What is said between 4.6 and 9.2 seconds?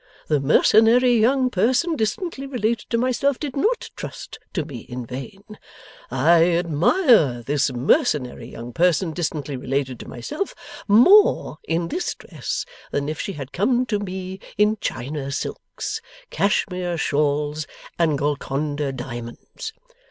me in vain! I admire this mercenary young person